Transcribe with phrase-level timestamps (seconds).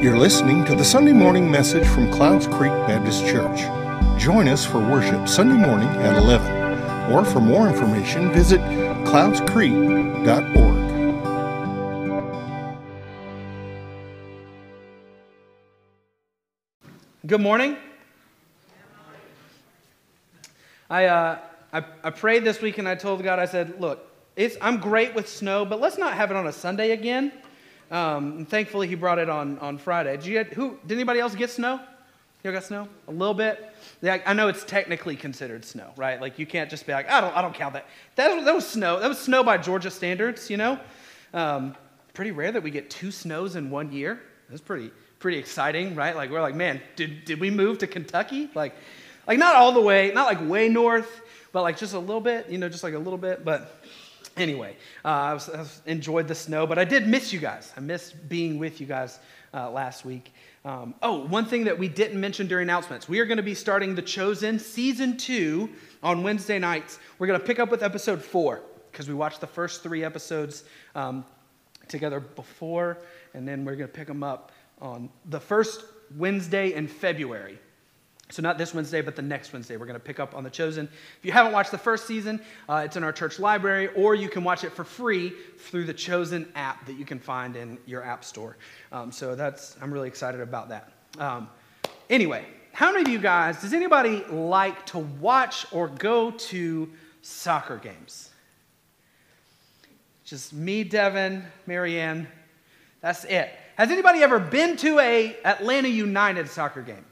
[0.00, 3.62] You're listening to the Sunday morning message from Clouds Creek Baptist Church.
[4.16, 7.12] Join us for worship Sunday morning at 11.
[7.12, 8.60] Or for more information, visit
[9.04, 10.86] cloudscreek.org.
[17.26, 17.76] Good morning.
[20.88, 21.38] I, uh,
[21.72, 24.06] I, I prayed this week and I told God, I said, look,
[24.60, 27.32] I'm great with snow, but let's not have it on a Sunday again.
[27.90, 30.16] Um, and thankfully, he brought it on, on Friday.
[30.16, 31.80] Did, you who, did anybody else get snow?
[32.44, 32.88] You got snow?
[33.08, 33.74] A little bit?
[34.00, 36.20] Yeah, I know it's technically considered snow, right?
[36.20, 37.86] Like you can't just be like, I don't, I don't count that.
[38.14, 39.00] That, that was snow.
[39.00, 40.78] That was snow by Georgia standards, you know?
[41.34, 41.74] Um,
[42.14, 44.20] pretty rare that we get two snows in one year.
[44.48, 46.14] That's pretty, pretty exciting, right?
[46.14, 48.48] Like we're like, man, did, did we move to Kentucky?
[48.54, 48.74] Like,
[49.26, 51.20] like not all the way, not like way north,
[51.52, 53.44] but like just a little bit, you know, just like a little bit.
[53.44, 53.77] But
[54.40, 57.72] Anyway, uh, I, was, I enjoyed the snow, but I did miss you guys.
[57.76, 59.18] I missed being with you guys
[59.52, 60.32] uh, last week.
[60.64, 63.54] Um, oh, one thing that we didn't mention during announcements we are going to be
[63.54, 65.70] starting The Chosen season two
[66.02, 66.98] on Wednesday nights.
[67.18, 70.64] We're going to pick up with episode four because we watched the first three episodes
[70.94, 71.24] um,
[71.88, 72.98] together before,
[73.34, 75.84] and then we're going to pick them up on the first
[76.16, 77.58] Wednesday in February.
[78.30, 80.50] So, not this Wednesday, but the next Wednesday, we're going to pick up on The
[80.50, 80.86] Chosen.
[81.18, 84.28] If you haven't watched the first season, uh, it's in our church library, or you
[84.28, 88.04] can watch it for free through the Chosen app that you can find in your
[88.04, 88.58] app store.
[88.92, 90.92] Um, so, that's, I'm really excited about that.
[91.18, 91.48] Um,
[92.10, 96.90] anyway, how many of you guys, does anybody like to watch or go to
[97.22, 98.30] soccer games?
[100.24, 102.28] Just me, Devin, Marianne.
[103.00, 103.50] That's it.
[103.76, 107.04] Has anybody ever been to a Atlanta United soccer game?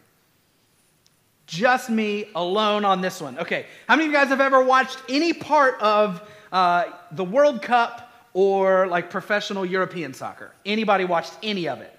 [1.46, 3.38] Just me alone on this one.
[3.38, 7.62] Okay, how many of you guys have ever watched any part of uh, the World
[7.62, 10.52] Cup or like professional European soccer?
[10.64, 11.96] Anybody watched any of it?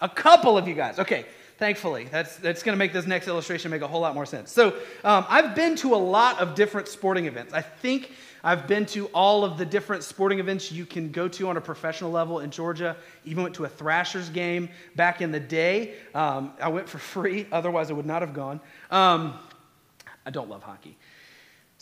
[0.00, 0.98] A couple of you guys.
[0.98, 1.26] Okay,
[1.58, 2.08] thankfully.
[2.10, 4.50] That's, that's going to make this next illustration make a whole lot more sense.
[4.50, 4.68] So,
[5.04, 7.52] um, I've been to a lot of different sporting events.
[7.52, 8.10] I think
[8.44, 11.60] I've been to all of the different sporting events you can go to on a
[11.60, 12.96] professional level in Georgia.
[13.24, 15.94] Even went to a Thrashers game back in the day.
[16.14, 18.60] Um, I went for free, otherwise, I would not have gone.
[18.90, 19.38] Um,
[20.26, 20.96] I don't love hockey.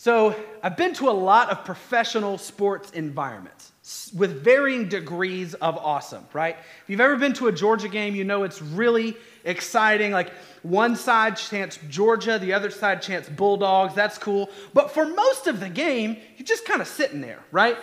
[0.03, 3.71] So, I've been to a lot of professional sports environments
[4.17, 6.55] with varying degrees of awesome, right?
[6.57, 10.11] If you've ever been to a Georgia game, you know it's really exciting.
[10.11, 10.31] Like
[10.63, 13.93] one side chants Georgia, the other side chants Bulldogs.
[13.93, 14.49] That's cool.
[14.73, 17.77] But for most of the game, you're just kind of sitting there, right?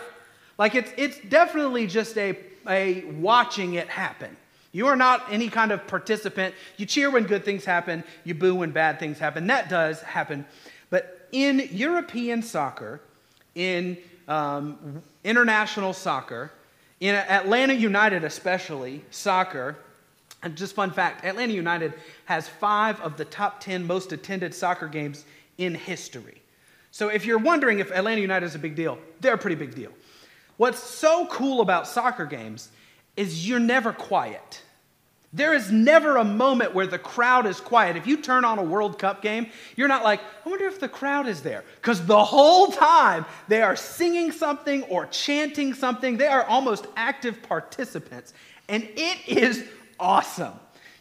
[0.59, 2.37] Like it's, it's definitely just a,
[2.67, 4.37] a watching it happen.
[4.73, 6.57] You are not any kind of participant.
[6.79, 9.47] You cheer when good things happen, you boo when bad things happen.
[9.47, 10.47] That does happen.
[10.91, 13.01] But in European soccer,
[13.55, 13.97] in
[14.27, 16.53] um, international soccer,
[17.01, 19.77] in Atlanta United especially, soccer,
[20.43, 21.95] and just fun fact Atlanta United
[22.25, 25.25] has five of the top 10 most attended soccer games
[25.59, 26.41] in history.
[26.91, 29.75] So if you're wondering if Atlanta United is a big deal, they're a pretty big
[29.75, 29.93] deal.
[30.57, 32.71] What's so cool about soccer games
[33.17, 34.63] is you're never quiet.
[35.39, 37.97] There is never a moment where the crowd is quiet.
[37.97, 40.89] If you turn on a World Cup game, you're not like, I wonder if the
[40.89, 41.63] crowd is there.
[41.77, 46.17] Because the whole time they are singing something or chanting something.
[46.17, 48.35] They are almost active participants.
[48.69, 49.65] And it is
[50.01, 50.55] awesome.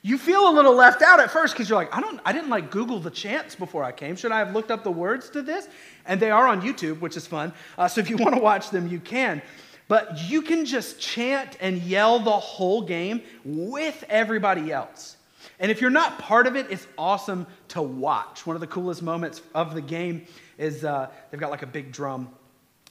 [0.03, 2.49] You feel a little left out at first because you're like, I don't, I didn't
[2.49, 4.15] like Google the chants before I came.
[4.15, 5.67] Should I have looked up the words to this?
[6.05, 7.53] And they are on YouTube, which is fun.
[7.75, 9.41] Uh, so if you want to watch them, you can.
[9.87, 15.15] But you can just chant and yell the whole game with everybody else.
[15.59, 18.45] And if you're not part of it, it's awesome to watch.
[18.45, 20.27] One of the coolest moments of the game
[20.57, 22.29] is uh, they've got like a big drum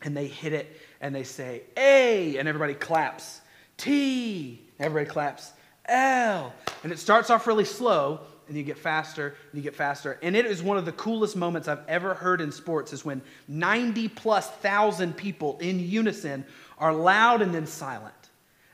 [0.02, 3.40] and they hit it and they say, A, and everybody claps.
[3.76, 5.52] T, everybody claps.
[5.86, 6.52] L.
[6.82, 10.18] And it starts off really slow, and you get faster, and you get faster.
[10.22, 13.22] And it is one of the coolest moments I've ever heard in sports is when
[13.48, 16.44] 90 plus thousand people in unison
[16.78, 18.14] are loud and then silent,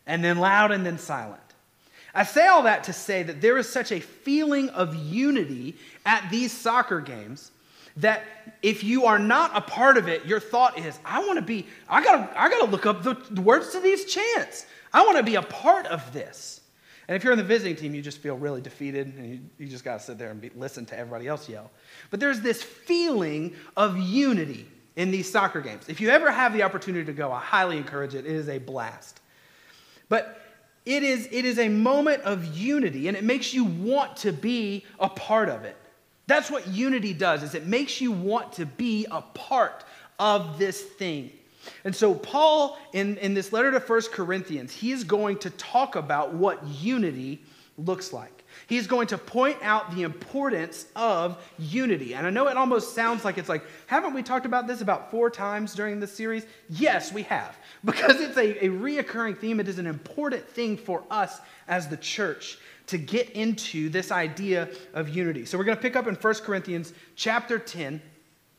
[0.06, 1.40] and then loud and then silent.
[2.14, 6.28] I say all that to say that there is such a feeling of unity at
[6.30, 7.50] these soccer games
[7.96, 8.22] that
[8.62, 11.66] if you are not a part of it, your thought is, I want to be,
[11.88, 14.66] I gotta, I gotta look up the words to these chants.
[14.92, 16.61] I want to be a part of this.
[17.12, 19.66] And if you're in the visiting team, you just feel really defeated and you, you
[19.66, 21.70] just got to sit there and be, listen to everybody else yell.
[22.08, 24.66] But there's this feeling of unity
[24.96, 25.90] in these soccer games.
[25.90, 28.24] If you ever have the opportunity to go, I highly encourage it.
[28.24, 29.20] It is a blast.
[30.08, 30.40] But
[30.86, 34.86] it is, it is a moment of unity and it makes you want to be
[34.98, 35.76] a part of it.
[36.28, 39.84] That's what unity does is it makes you want to be a part
[40.18, 41.30] of this thing.
[41.84, 45.96] And so, Paul, in, in this letter to First Corinthians, he is going to talk
[45.96, 47.42] about what unity
[47.78, 48.42] looks like.
[48.66, 52.14] He's going to point out the importance of unity.
[52.14, 55.10] And I know it almost sounds like it's like, haven't we talked about this about
[55.10, 56.46] four times during this series?
[56.68, 57.56] Yes, we have.
[57.84, 61.96] Because it's a, a reoccurring theme, it is an important thing for us as the
[61.96, 65.44] church to get into this idea of unity.
[65.44, 68.00] So we're going to pick up in 1 Corinthians chapter 10,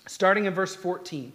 [0.08, 1.32] starting in verse 14.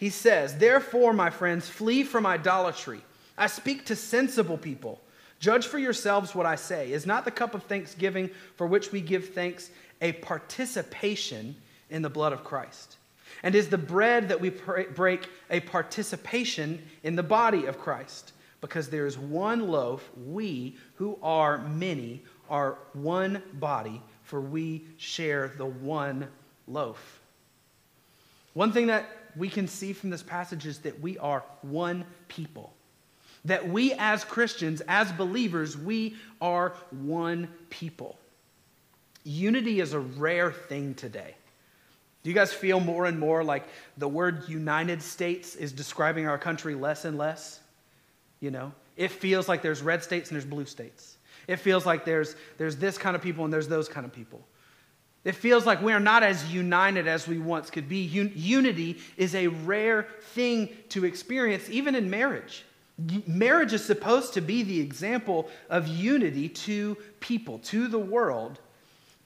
[0.00, 3.02] He says, Therefore, my friends, flee from idolatry.
[3.36, 4.98] I speak to sensible people.
[5.40, 6.90] Judge for yourselves what I say.
[6.90, 9.70] Is not the cup of thanksgiving for which we give thanks
[10.00, 11.54] a participation
[11.90, 12.96] in the blood of Christ?
[13.42, 18.32] And is the bread that we break a participation in the body of Christ?
[18.62, 25.52] Because there is one loaf, we who are many are one body, for we share
[25.58, 26.26] the one
[26.66, 27.20] loaf.
[28.54, 32.72] One thing that we can see from this passage is that we are one people.
[33.44, 38.18] That we as Christians, as believers, we are one people.
[39.24, 41.34] Unity is a rare thing today.
[42.22, 43.66] Do you guys feel more and more like
[43.96, 47.60] the word United States is describing our country less and less?
[48.40, 51.16] You know, it feels like there's red states and there's blue states.
[51.48, 54.40] It feels like there's, there's this kind of people and there's those kind of people.
[55.24, 58.08] It feels like we are not as united as we once could be.
[58.18, 62.64] Un- unity is a rare thing to experience, even in marriage.
[63.26, 68.60] marriage is supposed to be the example of unity to people, to the world.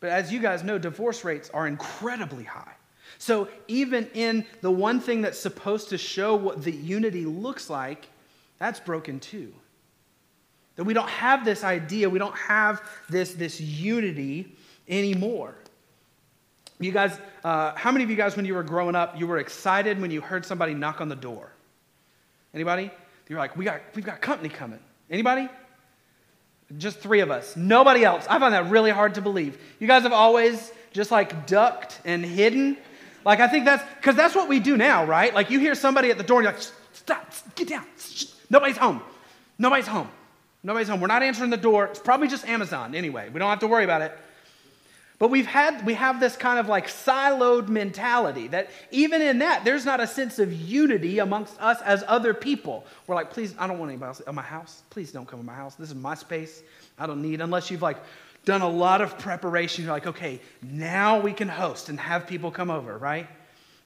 [0.00, 2.74] But as you guys know, divorce rates are incredibly high.
[3.18, 8.08] So, even in the one thing that's supposed to show what the unity looks like,
[8.58, 9.54] that's broken too.
[10.76, 14.56] That we don't have this idea, we don't have this, this unity
[14.88, 15.54] anymore.
[16.80, 19.38] You guys, uh, how many of you guys, when you were growing up, you were
[19.38, 21.50] excited when you heard somebody knock on the door?
[22.52, 22.90] Anybody?
[23.28, 24.80] You're like, we got, we've got company coming.
[25.10, 25.48] Anybody?
[26.78, 27.56] Just three of us.
[27.56, 28.26] Nobody else.
[28.28, 29.58] I find that really hard to believe.
[29.78, 32.76] You guys have always just like ducked and hidden.
[33.24, 35.32] Like, I think that's because that's what we do now, right?
[35.34, 36.62] Like, you hear somebody at the door and you're like,
[36.92, 37.86] stop, get down.
[38.50, 39.02] Nobody's home.
[39.58, 40.10] Nobody's home.
[40.62, 41.00] Nobody's home.
[41.00, 41.86] We're not answering the door.
[41.86, 43.28] It's probably just Amazon anyway.
[43.28, 44.18] We don't have to worry about it.
[45.24, 49.64] But we've had, we have this kind of like siloed mentality that even in that,
[49.64, 52.84] there's not a sense of unity amongst us as other people.
[53.06, 54.82] We're like, please, I don't want anybody else at my house.
[54.90, 55.76] Please don't come in my house.
[55.76, 56.62] This is my space.
[56.98, 57.96] I don't need, unless you've like
[58.44, 59.84] done a lot of preparation.
[59.84, 63.26] You're like, okay, now we can host and have people come over, right?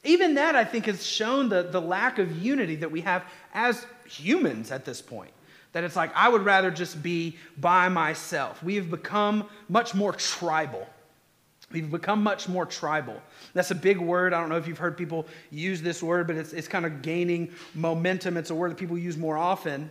[0.02, 3.22] Even that, I think, has shown the, the lack of unity that we have
[3.54, 5.30] as humans at this point.
[5.70, 8.60] That it's like, I would rather just be by myself.
[8.60, 10.84] We have become much more tribal.
[11.70, 13.20] We've become much more tribal.
[13.52, 14.32] That's a big word.
[14.32, 17.02] I don't know if you've heard people use this word, but it's, it's kind of
[17.02, 18.38] gaining momentum.
[18.38, 19.90] It's a word that people use more often.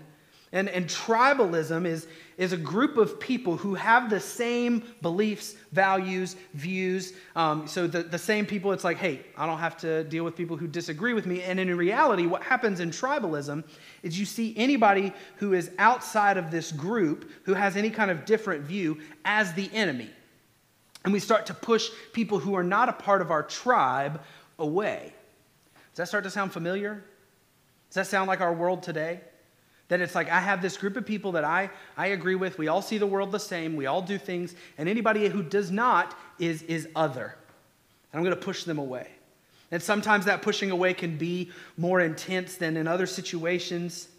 [0.53, 2.07] And, and tribalism is,
[2.37, 7.13] is a group of people who have the same beliefs, values, views.
[7.35, 10.37] Um, so the, the same people, it's like, hey, I don't have to deal with
[10.37, 11.43] people who disagree with me.
[11.43, 13.65] And in reality, what happens in tribalism
[14.03, 18.25] is you see anybody who is outside of this group, who has any kind of
[18.25, 20.09] different view, as the enemy
[21.07, 24.19] and we start to push people who are not a part of our tribe
[24.59, 25.13] away.
[25.93, 27.01] Does that start to sound familiar?
[27.87, 29.21] Does that sound like our world today?
[29.87, 32.57] That it's like I have this group of people that I, I agree with.
[32.57, 33.77] We all see the world the same.
[33.77, 34.53] We all do things.
[34.77, 37.37] And anybody who does not is, is other.
[38.11, 39.07] And I'm going to push them away.
[39.71, 44.09] And sometimes that pushing away can be more intense than in other situations.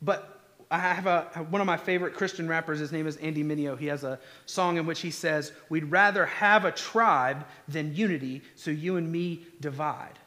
[0.00, 0.31] But
[0.72, 2.78] I have a, one of my favorite Christian rappers.
[2.78, 3.78] His name is Andy Mineo.
[3.78, 8.40] He has a song in which he says, We'd rather have a tribe than unity,
[8.56, 10.18] so you and me divide.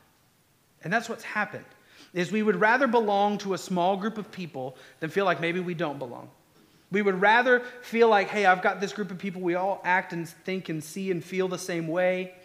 [0.84, 1.66] And that's what's happened.
[2.14, 5.60] Is we would rather belong to a small group of people than feel like maybe
[5.60, 6.30] we don't belong.
[6.92, 10.14] We would rather feel like, hey, I've got this group of people, we all act
[10.14, 12.36] and think and see and feel the same way.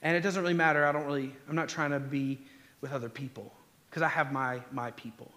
[0.00, 0.86] And it doesn't really matter.
[0.86, 2.38] I don't really, I'm not trying to be
[2.80, 3.52] with other people
[3.90, 5.30] because I have my, my people.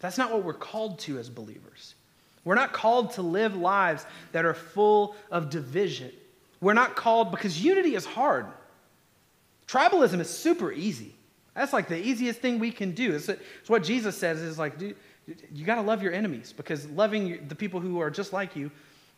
[0.00, 1.94] That's not what we're called to as believers.
[2.44, 6.12] We're not called to live lives that are full of division.
[6.60, 8.46] We're not called because unity is hard.
[9.66, 11.14] Tribalism is super easy.
[11.54, 13.14] That's like the easiest thing we can do.
[13.14, 13.28] It's,
[13.66, 14.96] what Jesus says is like, dude,
[15.52, 18.70] you got to love your enemies because loving the people who are just like you,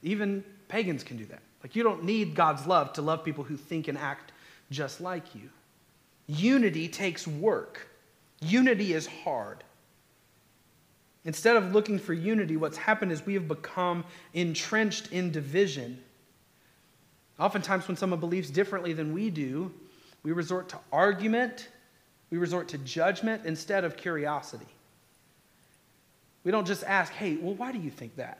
[0.03, 1.41] even pagans can do that.
[1.63, 4.33] Like, you don't need God's love to love people who think and act
[4.71, 5.51] just like you.
[6.27, 7.87] Unity takes work,
[8.41, 9.63] unity is hard.
[11.25, 15.99] Instead of looking for unity, what's happened is we have become entrenched in division.
[17.39, 19.73] Oftentimes, when someone believes differently than we do,
[20.23, 21.69] we resort to argument,
[22.31, 24.67] we resort to judgment instead of curiosity.
[26.45, 28.39] We don't just ask, hey, well, why do you think that?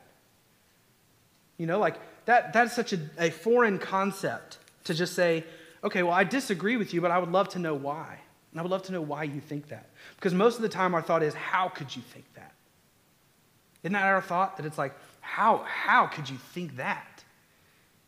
[1.57, 5.43] You know, like that, that's such a, a foreign concept to just say,
[5.83, 8.17] okay, well, I disagree with you, but I would love to know why.
[8.51, 9.89] And I would love to know why you think that.
[10.15, 12.53] Because most of the time our thought is, how could you think that?
[13.83, 14.57] Isn't that our thought?
[14.57, 17.23] That it's like, how, how could you think that?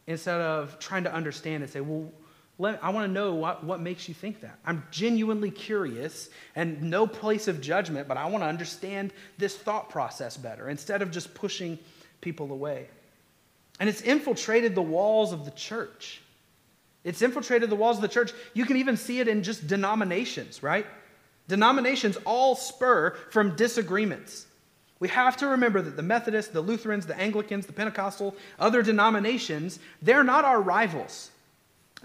[0.07, 2.11] Instead of trying to understand and say, well,
[2.59, 4.59] let, I want to know what, what makes you think that.
[4.65, 9.89] I'm genuinely curious and no place of judgment, but I want to understand this thought
[9.89, 11.79] process better instead of just pushing
[12.21, 12.87] people away.
[13.79, 16.21] And it's infiltrated the walls of the church.
[17.03, 18.31] It's infiltrated the walls of the church.
[18.53, 20.85] You can even see it in just denominations, right?
[21.47, 24.45] Denominations all spur from disagreements.
[24.99, 29.79] We have to remember that the Methodists, the Lutherans, the Anglicans, the Pentecostal, other denominations,
[30.01, 31.31] they're not our rivals.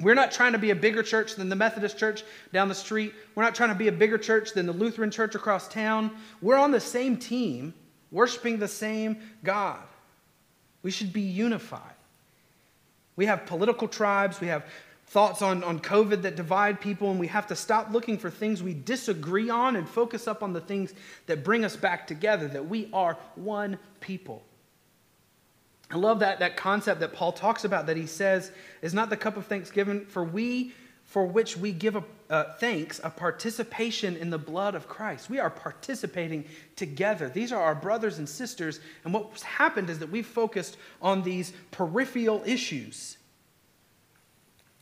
[0.00, 3.14] We're not trying to be a bigger church than the Methodist church down the street.
[3.35, 6.12] We're not trying to be a bigger church than the Lutheran church across town.
[6.40, 7.75] We're on the same team,
[8.11, 9.83] worshiping the same God.
[10.83, 11.83] We should be unified.
[13.16, 14.64] We have political tribes, we have
[15.09, 18.62] thoughts on, on COVID that divide people, and we have to stop looking for things
[18.62, 20.93] we disagree on and focus up on the things
[21.27, 24.43] that bring us back together, that we are one people.
[25.91, 29.17] I love that, that concept that Paul talks about that he says is not the
[29.17, 30.75] cup of thanksgiving for we
[31.07, 35.31] for which we give a, uh, thanks a participation in the blood of Christ.
[35.31, 36.45] We are participating
[36.77, 37.31] together.
[37.31, 38.81] These are our brothers and sisters.
[39.05, 43.17] And what's happened is that we've focused on these peripheral issues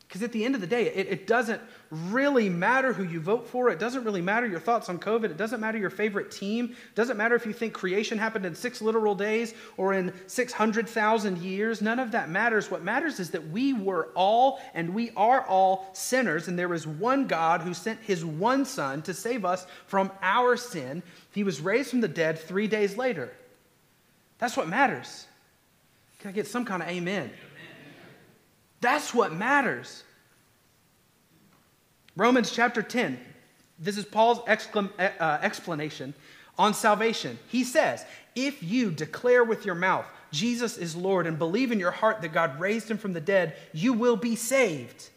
[0.06, 1.60] because at the end of the day, it, it, doesn't
[1.90, 3.70] really matter who you vote for.
[3.70, 5.25] It doesn't really matter your thoughts on COVID.
[5.25, 6.66] It doesn't matter your favorite team.
[6.66, 11.38] It doesn't matter if you think creation happened in six literal days or in 600,000
[11.38, 11.82] years.
[11.82, 12.70] None of that matters.
[12.70, 16.86] What matters is that we were all and we are all sinners, and there is
[16.86, 21.02] one God who sent his one Son to save us from our sin.
[21.32, 23.32] He was raised from the dead three days later.
[24.38, 25.26] That's what matters.
[26.20, 27.30] Can I get some kind of amen?
[28.86, 30.04] That's what matters.
[32.14, 33.18] Romans chapter 10.
[33.80, 36.14] This is Paul's exclam- uh, explanation
[36.56, 37.36] on salvation.
[37.48, 38.04] He says,
[38.36, 42.32] If you declare with your mouth Jesus is Lord and believe in your heart that
[42.32, 45.08] God raised him from the dead, you will be saved.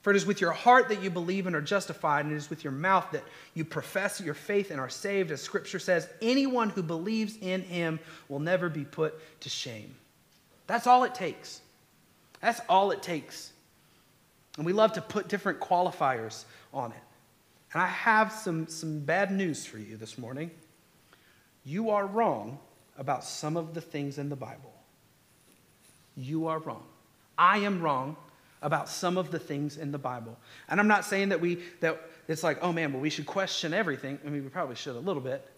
[0.00, 2.48] For it is with your heart that you believe and are justified, and it is
[2.48, 5.30] with your mouth that you profess your faith and are saved.
[5.30, 9.94] As scripture says, anyone who believes in him will never be put to shame.
[10.66, 11.60] That's all it takes.
[12.44, 13.52] That's all it takes.
[14.58, 16.98] And we love to put different qualifiers on it.
[17.72, 20.50] And I have some, some bad news for you this morning.
[21.64, 22.58] You are wrong
[22.98, 24.74] about some of the things in the Bible.
[26.18, 26.82] You are wrong.
[27.38, 28.14] I am wrong
[28.60, 30.36] about some of the things in the Bible.
[30.68, 31.98] And I'm not saying that we that
[32.28, 34.18] it's like, oh man, well, we should question everything.
[34.22, 35.48] I mean, we probably should a little bit.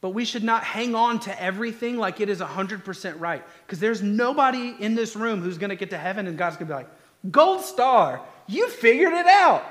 [0.00, 3.42] But we should not hang on to everything like it is 100% right.
[3.66, 6.68] Because there's nobody in this room who's going to get to heaven and God's going
[6.68, 6.90] to be like,
[7.30, 9.64] gold star, you figured it out.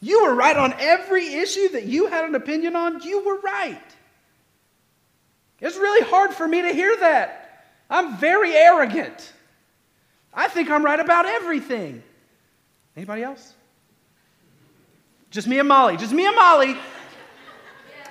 [0.00, 3.02] You were right on every issue that you had an opinion on.
[3.02, 3.80] You were right.
[5.60, 7.66] It's really hard for me to hear that.
[7.88, 9.32] I'm very arrogant.
[10.32, 12.02] I think I'm right about everything.
[12.96, 13.54] Anybody else?
[15.30, 15.96] Just me and Molly.
[15.96, 16.76] Just me and Molly.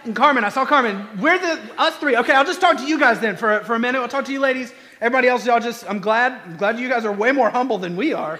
[0.05, 1.07] And Carmen, I saw Carmen.
[1.19, 2.15] We're the us three.
[2.15, 3.99] Okay, I'll just talk to you guys then for, for a minute.
[3.99, 4.73] I'll talk to you ladies.
[5.01, 7.95] Everybody else, y'all just I'm glad, I'm glad you guys are way more humble than
[7.95, 8.39] we are.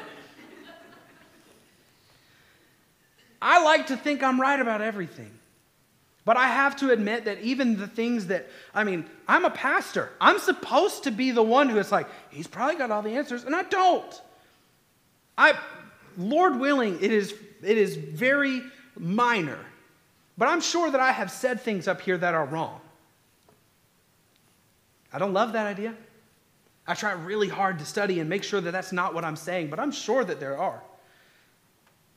[3.41, 5.31] I like to think I'm right about everything.
[6.25, 10.11] But I have to admit that even the things that, I mean, I'm a pastor.
[10.21, 13.45] I'm supposed to be the one who is like, he's probably got all the answers,
[13.45, 14.21] and I don't.
[15.37, 15.57] I,
[16.17, 18.61] Lord willing, it is, it is very
[18.97, 19.59] minor
[20.39, 22.79] but I'm sure that I have said things up here that are wrong.
[25.11, 25.93] I don't love that idea.
[26.87, 29.69] I try really hard to study and make sure that that's not what I'm saying,
[29.69, 30.81] but I'm sure that there are.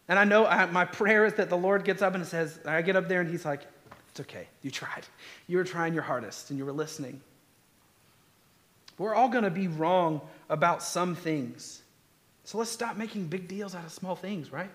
[0.08, 2.80] And I know I, my prayer is that the Lord gets up and says, I
[2.82, 3.66] get up there and He's like,
[4.10, 4.46] It's okay.
[4.62, 5.04] You tried.
[5.48, 7.20] You were trying your hardest and you were listening.
[8.98, 11.82] We're all going to be wrong about some things.
[12.44, 14.70] So let's stop making big deals out of small things, right?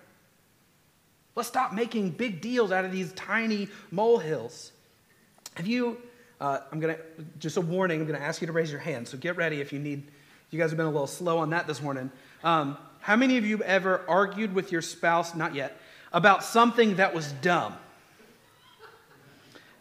[1.38, 4.72] Let's stop making big deals out of these tiny molehills.
[5.54, 5.96] Have you,
[6.40, 7.00] uh, I'm going to,
[7.38, 9.06] just a warning, I'm going to ask you to raise your hand.
[9.06, 10.02] So get ready if you need,
[10.50, 12.10] you guys have been a little slow on that this morning.
[12.42, 15.80] Um, how many of you ever argued with your spouse, not yet,
[16.12, 17.72] about something that was dumb?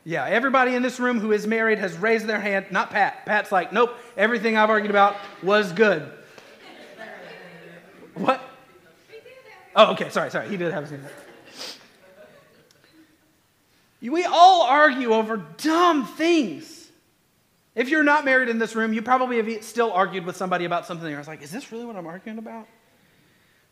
[0.03, 2.67] Yeah, everybody in this room who is married has raised their hand.
[2.69, 3.25] Not Pat.
[3.25, 6.07] Pat's like, nope, everything I've argued about was good.
[8.13, 8.43] What?
[9.75, 10.49] Oh, okay, sorry, sorry.
[10.49, 11.11] He did have his hand.
[14.01, 16.89] We all argue over dumb things.
[17.75, 20.85] If you're not married in this room, you probably have still argued with somebody about
[20.85, 21.13] something.
[21.13, 22.67] I was like, is this really what I'm arguing about?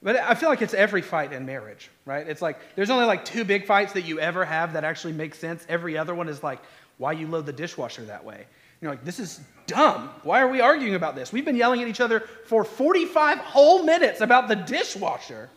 [0.03, 2.27] But I feel like it's every fight in marriage, right?
[2.27, 5.33] It's like there's only like two big fights that you ever have that actually make
[5.33, 5.65] sense.
[5.67, 6.59] Every other one is like,
[6.97, 8.45] why you load the dishwasher that way.
[8.81, 10.11] You're like, this is dumb.
[10.23, 11.33] Why are we arguing about this?
[11.33, 15.49] We've been yelling at each other for 45 whole minutes about the dishwasher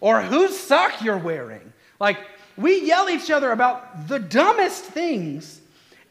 [0.00, 1.72] or whose sock you're wearing.
[1.98, 2.18] Like,
[2.56, 5.60] we yell each other about the dumbest things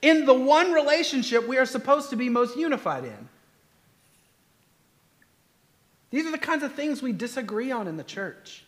[0.01, 3.29] in the one relationship we are supposed to be most unified in.
[6.12, 8.63] These are the kinds of things we disagree on in the church.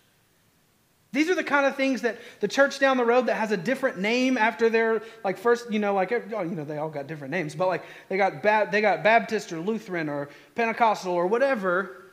[1.11, 3.57] These are the kind of things that the church down the road that has a
[3.57, 7.07] different name after their like first, you know, like oh, you know, they all got
[7.07, 11.27] different names, but like they got ba- they got Baptist or Lutheran or Pentecostal or
[11.27, 12.03] whatever.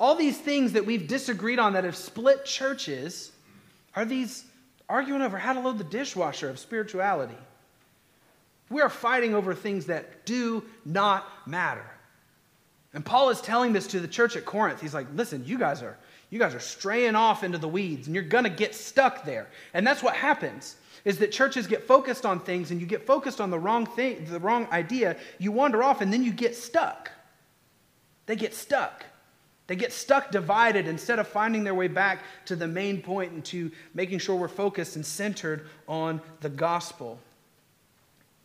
[0.00, 3.30] All these things that we've disagreed on that have split churches
[3.94, 4.44] are these
[4.88, 7.36] arguing over how to load the dishwasher of spirituality.
[8.70, 11.84] We are fighting over things that do not matter.
[12.94, 14.80] And Paul is telling this to the church at Corinth.
[14.80, 15.96] He's like, listen, you guys are
[16.30, 19.48] you guys are straying off into the weeds and you're going to get stuck there.
[19.74, 20.76] And that's what happens.
[21.04, 24.24] Is that churches get focused on things and you get focused on the wrong thing,
[24.24, 27.12] the wrong idea, you wander off and then you get stuck.
[28.26, 29.04] They get stuck.
[29.66, 33.44] They get stuck divided instead of finding their way back to the main point and
[33.46, 37.18] to making sure we're focused and centered on the gospel.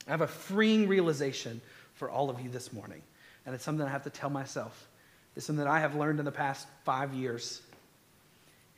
[0.07, 1.61] I have a freeing realization
[1.93, 3.01] for all of you this morning.
[3.45, 4.87] And it's something I have to tell myself.
[5.35, 7.61] It's something that I have learned in the past five years.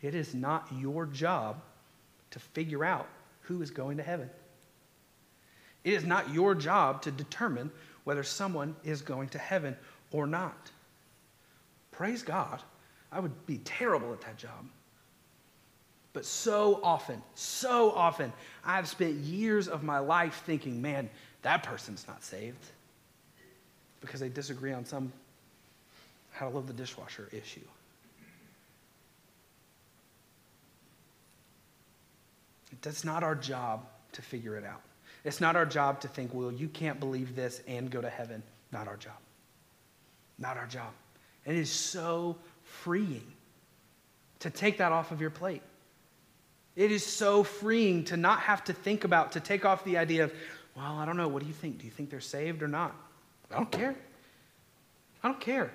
[0.01, 1.61] It is not your job
[2.31, 3.07] to figure out
[3.41, 4.29] who is going to heaven.
[5.85, 7.71] It is not your job to determine
[8.03, 9.77] whether someone is going to heaven
[10.11, 10.71] or not.
[11.93, 12.61] Praise God.
[13.11, 14.65] I would be terrible at that job.
[16.11, 18.31] But so often, so often,
[18.63, 21.09] I've spent years of my life thinking, man,
[21.41, 22.65] that person's not saved
[23.99, 25.11] because they disagree on some
[26.31, 27.61] how to load the dishwasher issue.
[32.83, 34.81] It's not our job to figure it out.
[35.23, 38.43] It's not our job to think, well, you can't believe this and go to heaven.
[38.71, 39.17] Not our job.
[40.37, 40.91] Not our job.
[41.45, 43.25] And it is so freeing
[44.39, 45.61] to take that off of your plate.
[46.75, 50.23] It is so freeing to not have to think about, to take off the idea
[50.23, 50.33] of,
[50.75, 51.79] well, I don't know, what do you think?
[51.79, 52.95] Do you think they're saved or not?
[53.51, 53.95] I don't care.
[55.23, 55.71] I don't care.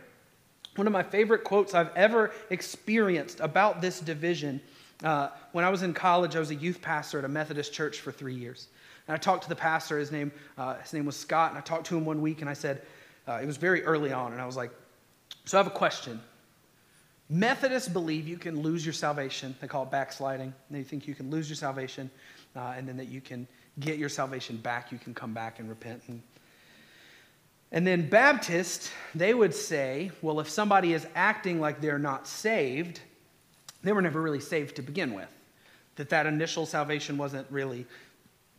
[0.76, 4.60] One of my favorite quotes I've ever experienced about this division
[5.04, 8.00] uh, when I was in college, I was a youth pastor at a Methodist church
[8.00, 8.66] for three years.
[9.06, 11.60] And I talked to the pastor, his name, uh, his name was Scott, and I
[11.60, 12.82] talked to him one week and I said,
[13.28, 14.70] uh, it was very early on, and I was like,
[15.44, 16.20] So I have a question.
[17.30, 19.54] Methodists believe you can lose your salvation.
[19.60, 20.54] They call it backsliding.
[20.70, 22.10] They think you can lose your salvation
[22.56, 23.46] uh, and then that you can
[23.80, 24.90] get your salvation back.
[24.90, 26.22] You can come back and repent and
[27.70, 33.00] and then Baptists, they would say, well, if somebody is acting like they're not saved,
[33.82, 35.28] they were never really saved to begin with.
[35.96, 37.86] That that initial salvation wasn't really,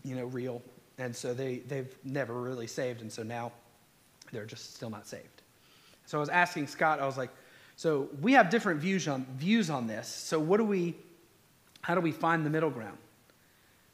[0.03, 0.61] you know, real.
[0.99, 3.51] And so they, they've never really saved, and so now
[4.31, 5.38] they're just still not saved.
[6.09, 7.29] So I was asking Scott, I was like,
[7.75, 10.07] so we have different views on, views on this.
[10.07, 10.95] So what do we,
[11.81, 12.97] how do we find the middle ground?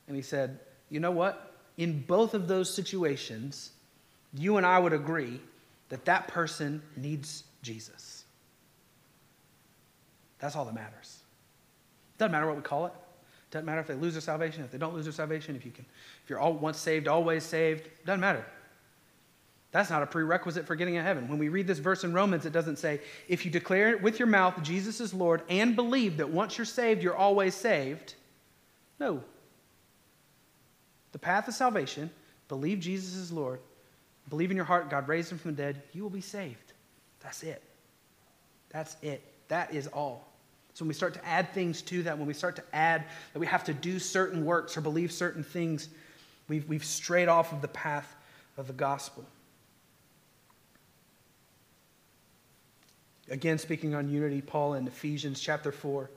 [0.07, 1.51] And he said, you know what?
[1.75, 3.71] In both of those situations,
[4.33, 5.41] you and I would agree
[5.89, 8.23] that that person needs Jesus.
[10.39, 11.19] That's all that matters.
[12.17, 12.93] Doesn't matter what we call it.
[13.51, 15.71] Doesn't matter if they lose their salvation, if they don't lose their salvation, if you
[15.71, 15.85] can,
[16.23, 17.89] if you're all once saved, always saved.
[18.05, 18.45] Doesn't matter.
[19.75, 21.27] That's not a prerequisite for getting to heaven.
[21.27, 24.27] When we read this verse in Romans, it doesn't say, if you declare with your
[24.29, 28.13] mouth Jesus is Lord and believe that once you're saved, you're always saved.
[29.01, 29.21] No.
[31.11, 32.09] The path of salvation,
[32.47, 33.59] believe Jesus is Lord,
[34.29, 36.71] believe in your heart God raised him from the dead, you will be saved.
[37.19, 37.61] That's it.
[38.69, 39.21] That's it.
[39.49, 40.25] That is all.
[40.73, 43.39] So when we start to add things to that, when we start to add that
[43.39, 45.89] we have to do certain works or believe certain things,
[46.47, 48.15] we've, we've strayed off of the path
[48.55, 49.25] of the gospel.
[53.29, 56.09] Again, speaking on unity, Paul in Ephesians chapter 4,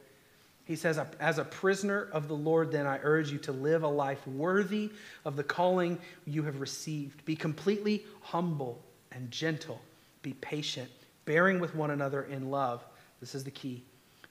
[0.65, 3.89] he says, As a prisoner of the Lord, then I urge you to live a
[3.89, 4.91] life worthy
[5.25, 7.25] of the calling you have received.
[7.25, 9.81] Be completely humble and gentle.
[10.21, 10.91] Be patient,
[11.25, 12.85] bearing with one another in love.
[13.21, 13.83] This is the key.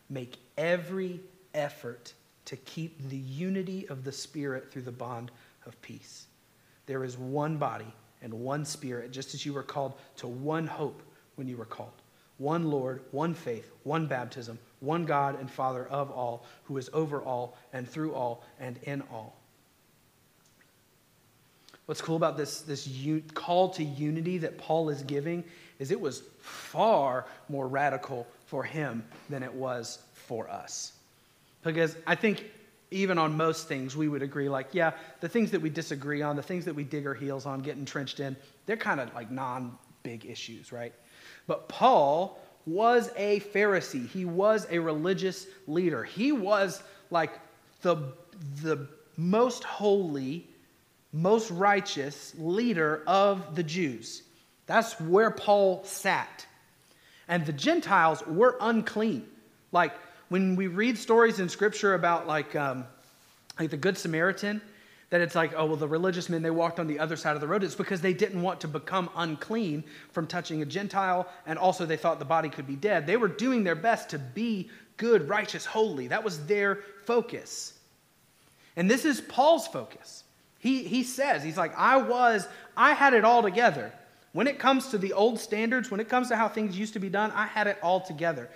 [0.09, 1.19] Make every
[1.55, 2.13] effort
[2.45, 5.31] to keep the unity of the Spirit through the bond
[5.65, 6.27] of peace.
[6.85, 11.01] There is one body and one Spirit, just as you were called to one hope
[11.35, 11.91] when you were called.
[12.38, 17.21] One Lord, one faith, one baptism one God and Father of all, who is over
[17.21, 19.36] all and through all and in all.
[21.86, 22.88] What's cool about this, this
[23.34, 25.43] call to unity that Paul is giving
[25.80, 30.93] is it was far more radical for him than it was for us.
[31.63, 32.43] Because I think
[32.91, 36.36] even on most things, we would agree like, yeah, the things that we disagree on,
[36.36, 39.32] the things that we dig our heels on, get entrenched in, they're kind of like
[39.32, 40.93] non big issues, right?
[41.47, 44.07] But Paul was a Pharisee.
[44.10, 46.03] He was a religious leader.
[46.03, 47.31] He was like
[47.81, 47.95] the,
[48.62, 50.45] the most holy,
[51.13, 54.23] most righteous leader of the Jews.
[54.65, 56.45] That's where Paul sat.
[57.29, 59.25] And the Gentiles were unclean.
[59.71, 59.93] Like
[60.29, 62.86] when we read stories in Scripture about like, um,
[63.57, 64.62] like the Good Samaritan,
[65.09, 67.41] that it's like, oh, well, the religious men, they walked on the other side of
[67.41, 67.63] the road.
[67.63, 71.95] It's because they didn't want to become unclean from touching a Gentile, and also they
[71.95, 73.07] thought the body could be dead.
[73.07, 76.07] They were doing their best to be good, righteous, holy.
[76.07, 77.73] That was their focus.
[78.75, 80.23] And this is Paul's focus.
[80.59, 83.93] He, he says, he's like, I was, I had it all together.
[84.33, 86.99] When it comes to the old standards, when it comes to how things used to
[86.99, 88.49] be done, I had it all together.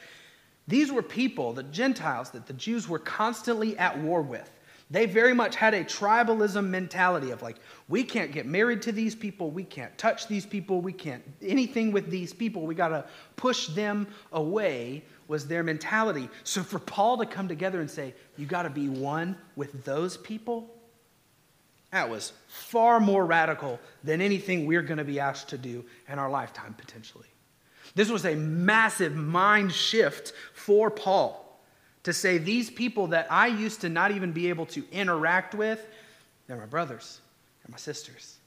[0.67, 4.49] These were people, the Gentiles, that the Jews were constantly at war with.
[4.91, 7.55] They very much had a tribalism mentality of like,
[7.87, 11.93] we can't get married to these people, we can't touch these people, we can't anything
[11.93, 13.05] with these people, we got to
[13.37, 16.29] push them away, was their mentality.
[16.43, 20.17] So for Paul to come together and say, you got to be one with those
[20.17, 20.69] people,
[21.91, 26.29] that was far more radical than anything we're to be asked to do in our
[26.29, 27.27] lifetime, potentially.
[27.95, 31.40] This was a massive mind shift for Paul
[32.03, 35.85] to say, These people that I used to not even be able to interact with,
[36.47, 37.21] they're my brothers,
[37.63, 38.37] they're my sisters.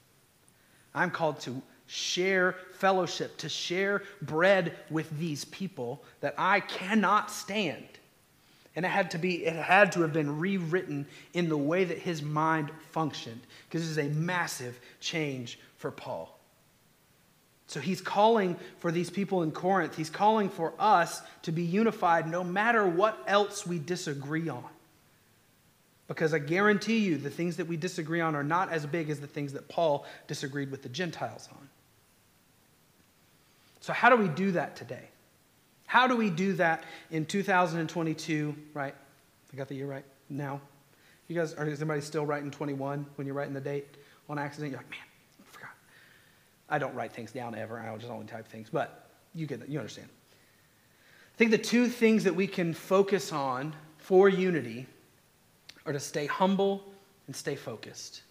[0.95, 7.87] I'm called to share fellowship, to share bread with these people that I cannot stand.
[8.77, 11.99] And it had to be, it had to have been rewritten in the way that
[11.99, 16.34] his mind functioned, because this is a massive change for Paul.
[17.75, 19.97] So he's calling for these people in Corinth.
[19.97, 24.63] He's calling for us to be unified no matter what else we disagree on.
[26.07, 29.19] Because I guarantee you, the things that we disagree on are not as big as
[29.19, 31.69] the things that Paul disagreed with the Gentiles on.
[33.81, 35.09] So, how do we do that today?
[35.87, 38.95] How do we do that in 2022, right?
[39.53, 40.61] I got the year right now.
[41.27, 43.97] You guys, are, is anybody still writing 21 when you're writing the date
[44.29, 44.71] on accident?
[44.71, 45.01] You're like, man.
[46.69, 47.79] I don't write things down ever.
[47.79, 50.09] I just only type things, but you get you understand.
[51.35, 54.87] I think the two things that we can focus on for unity
[55.85, 56.85] are to stay humble
[57.27, 58.23] and stay focused.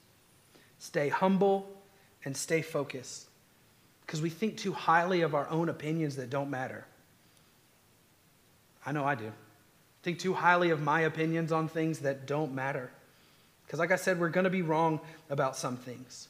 [0.80, 1.70] Stay humble
[2.26, 3.28] and stay focused.
[4.06, 6.86] Because we think too highly of our own opinions that don't matter.
[8.86, 9.32] I know I do.
[10.04, 12.92] Think too highly of my opinions on things that don't matter.
[13.66, 16.28] Because, like I said, we're going to be wrong about some things.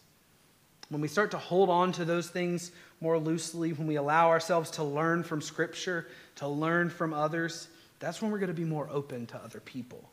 [0.90, 4.70] When we start to hold on to those things more loosely, when we allow ourselves
[4.72, 7.68] to learn from Scripture, to learn from others,
[8.00, 10.10] that's when we're going to be more open to other people.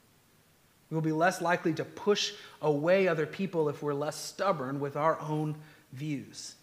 [0.91, 4.97] We will be less likely to push away other people if we're less stubborn with
[4.97, 5.57] our own
[5.93, 6.57] views.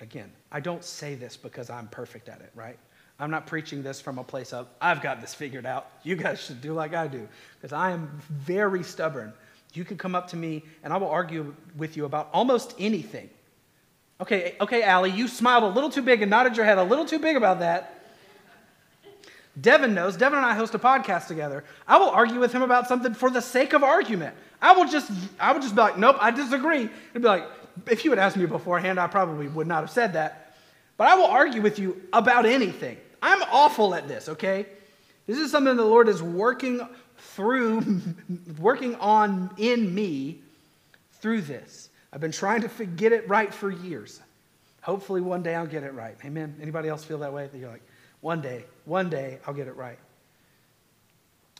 [0.00, 2.78] Again, I don't say this because I'm perfect at it, right?
[3.20, 5.90] I'm not preaching this from a place of, I've got this figured out.
[6.04, 7.28] You guys should do like I do.
[7.60, 9.32] Because I am very stubborn.
[9.78, 13.30] You can come up to me and I will argue with you about almost anything.
[14.20, 17.04] Okay, okay, Allie, you smiled a little too big and nodded your head a little
[17.04, 18.02] too big about that.
[19.60, 20.16] Devin knows.
[20.16, 21.62] Devin and I host a podcast together.
[21.86, 24.34] I will argue with him about something for the sake of argument.
[24.60, 26.82] I will just, I will just be like, nope, I disagree.
[27.10, 27.46] It'd be like,
[27.86, 30.56] if you had asked me beforehand, I probably would not have said that.
[30.96, 32.96] But I will argue with you about anything.
[33.22, 34.66] I'm awful at this, okay?
[35.28, 36.80] This is something the Lord is working
[37.18, 38.00] through,
[38.58, 40.40] working on in me
[41.20, 41.88] through this.
[42.12, 44.20] I've been trying to get it right for years.
[44.80, 46.16] Hopefully, one day I'll get it right.
[46.24, 46.56] Amen.
[46.62, 47.46] Anybody else feel that way?
[47.46, 47.82] That you're like,
[48.20, 49.98] one day, one day I'll get it right.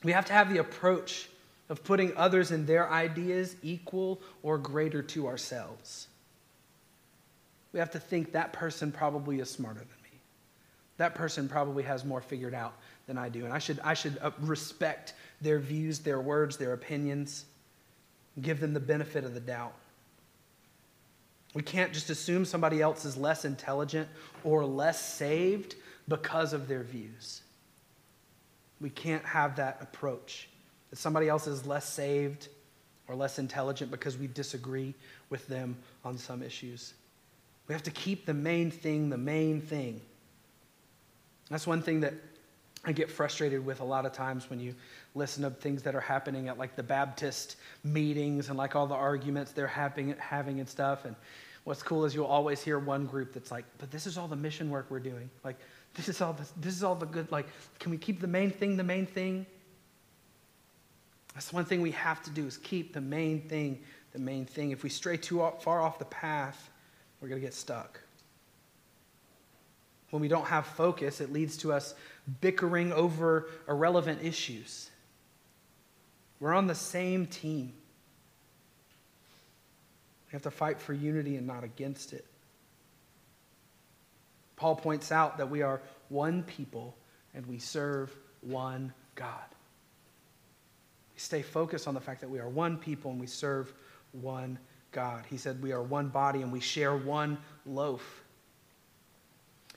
[0.04, 1.28] We have to have the approach
[1.68, 6.06] of putting others and their ideas equal or greater to ourselves.
[7.72, 10.18] We have to think that person probably is smarter than me.
[10.98, 12.74] that person probably has more figured out
[13.06, 13.44] than I do.
[13.44, 17.44] And I should, I should uh, respect their views, their words, their opinions,
[18.40, 19.74] give them the benefit of the doubt.
[21.54, 24.08] We can't just assume somebody else is less intelligent
[24.44, 27.42] or less saved because of their views.
[28.80, 30.48] We can't have that approach
[30.90, 32.48] that somebody else is less saved
[33.08, 34.94] or less intelligent because we disagree
[35.30, 36.94] with them on some issues.
[37.66, 40.00] We have to keep the main thing the main thing.
[41.50, 42.14] That's one thing that
[42.84, 44.74] I get frustrated with a lot of times when you
[45.18, 48.94] listen to things that are happening at like the Baptist meetings and like all the
[48.94, 51.04] arguments they're having, having and stuff.
[51.04, 51.14] And
[51.64, 54.36] what's cool is you'll always hear one group that's like, but this is all the
[54.36, 55.28] mission work we're doing.
[55.44, 55.56] Like,
[55.94, 57.46] this is all the, this is all the good, like,
[57.78, 59.44] can we keep the main thing the main thing?
[61.34, 63.80] That's one thing we have to do is keep the main thing
[64.12, 64.70] the main thing.
[64.70, 66.70] If we stray too far off the path,
[67.20, 68.00] we're going to get stuck.
[70.10, 71.94] When we don't have focus, it leads to us
[72.40, 74.90] bickering over irrelevant issues.
[76.40, 77.72] We're on the same team.
[80.26, 82.26] We have to fight for unity and not against it.
[84.56, 86.96] Paul points out that we are one people
[87.34, 89.32] and we serve one God.
[91.14, 93.72] We stay focused on the fact that we are one people and we serve
[94.12, 94.58] one
[94.92, 95.24] God.
[95.28, 98.24] He said we are one body and we share one loaf.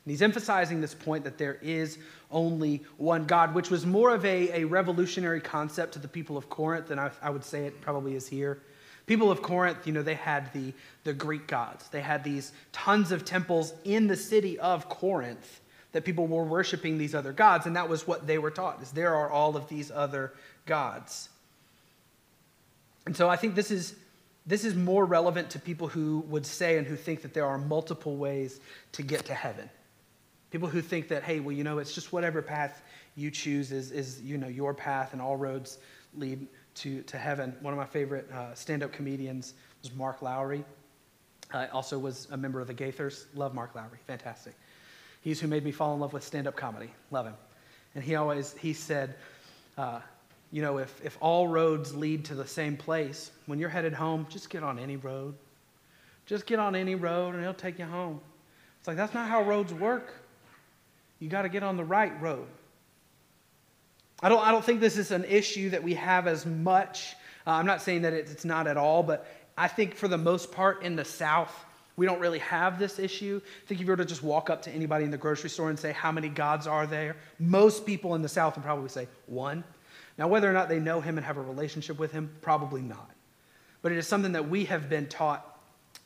[0.03, 1.99] And he's emphasizing this point that there is
[2.31, 6.49] only one God, which was more of a, a revolutionary concept to the people of
[6.49, 8.61] Corinth than I, I would say it probably is here.
[9.05, 11.87] People of Corinth, you know, they had the, the Greek gods.
[11.89, 15.61] They had these tons of temples in the city of Corinth
[15.91, 18.91] that people were worshiping these other gods, and that was what they were taught, is
[18.91, 20.33] there are all of these other
[20.65, 21.29] gods.
[23.05, 23.95] And so I think this is
[24.45, 27.59] this is more relevant to people who would say and who think that there are
[27.59, 28.59] multiple ways
[28.93, 29.69] to get to heaven.
[30.51, 32.83] People who think that, hey, well, you know, it's just whatever path
[33.15, 35.79] you choose is, is you know, your path and all roads
[36.15, 37.55] lead to, to heaven.
[37.61, 40.63] One of my favorite uh, stand-up comedians was Mark Lowry.
[41.53, 43.25] Uh, also was a member of the Gaithers.
[43.33, 43.99] Love Mark Lowry.
[44.07, 44.53] Fantastic.
[45.21, 46.91] He's who made me fall in love with stand-up comedy.
[47.11, 47.35] Love him.
[47.95, 49.15] And he always, he said,
[49.77, 49.99] uh,
[50.51, 54.27] you know, if, if all roads lead to the same place, when you're headed home,
[54.29, 55.33] just get on any road.
[56.25, 58.19] Just get on any road and it'll take you home.
[58.79, 60.13] It's like, that's not how roads work.
[61.21, 62.47] You got to get on the right road.
[64.23, 67.15] I don't, I don't think this is an issue that we have as much.
[67.45, 70.51] Uh, I'm not saying that it's not at all, but I think for the most
[70.51, 71.53] part in the South,
[71.95, 73.39] we don't really have this issue.
[73.45, 75.69] I think if you were to just walk up to anybody in the grocery store
[75.69, 77.15] and say, How many gods are there?
[77.37, 79.63] Most people in the South would probably say, One.
[80.17, 83.11] Now, whether or not they know him and have a relationship with him, probably not.
[83.83, 85.59] But it is something that we have been taught.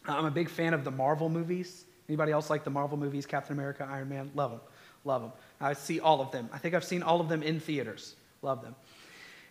[0.06, 1.86] I'm a big fan of the Marvel movies.
[2.10, 3.26] Anybody else like the Marvel movies?
[3.26, 4.32] Captain America, Iron Man?
[4.36, 4.60] Love them.
[5.06, 5.32] Love them.
[5.62, 6.50] I see all of them.
[6.52, 8.16] I think I've seen all of them in theaters.
[8.42, 8.76] Love them.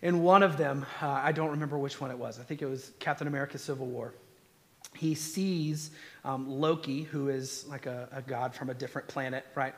[0.01, 2.39] In one of them, uh, I don't remember which one it was.
[2.39, 4.13] I think it was Captain America Civil War.
[4.93, 5.91] He sees
[6.23, 9.73] um, Loki, who is like a, a, god from a different planet, right?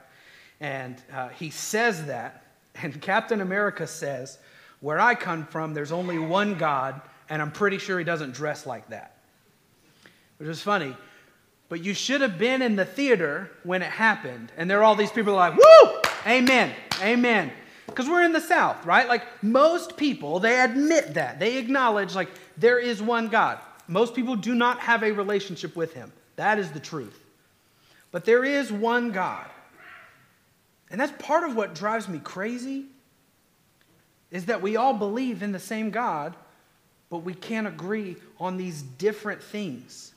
[0.60, 2.44] And uh, he says that,
[2.76, 4.38] and Captain America says,
[4.82, 8.66] Where I come from, there's only one God, and I'm pretty sure he doesn't dress
[8.66, 9.18] like that.
[10.38, 10.96] Which is funny
[11.70, 14.52] but you should have been in the theater when it happened.
[14.58, 17.52] And there are all these people like, woo, amen, amen.
[17.86, 19.08] Because we're in the South, right?
[19.08, 21.40] Like most people, they admit that.
[21.40, 23.60] They acknowledge, like, there is one God.
[23.88, 26.12] Most people do not have a relationship with him.
[26.36, 27.20] That is the truth.
[28.12, 29.48] But there is one God.
[30.90, 32.86] And that's part of what drives me crazy
[34.32, 36.36] is that we all believe in the same God,
[37.10, 40.14] but we can't agree on these different things.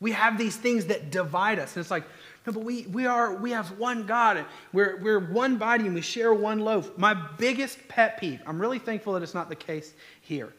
[0.00, 1.76] We have these things that divide us.
[1.76, 2.04] And it's like,
[2.46, 5.94] no, but we, we, are, we have one God and we're, we're one body and
[5.94, 6.96] we share one loaf.
[6.96, 10.52] My biggest pet peeve, I'm really thankful that it's not the case here.